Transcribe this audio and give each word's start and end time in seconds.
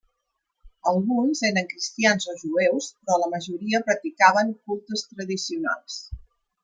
Alguns 0.91 1.41
eren 1.49 1.67
cristians 1.73 2.25
o 2.33 2.35
jueus 2.43 2.87
però 2.95 3.19
la 3.25 3.29
majoria 3.35 3.83
practicaven 3.91 4.51
cultes 4.71 5.05
tradicionals. 5.13 6.01